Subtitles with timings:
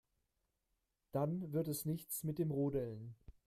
[1.11, 3.13] Dann wird es nichts mit dem Rodeln.